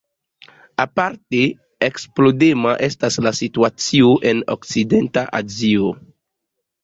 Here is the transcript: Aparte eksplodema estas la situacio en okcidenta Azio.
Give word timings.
Aparte 0.83 1.41
eksplodema 1.87 2.71
estas 2.87 3.19
la 3.27 3.33
situacio 3.41 4.15
en 4.31 4.41
okcidenta 4.57 5.27
Azio. 5.41 5.93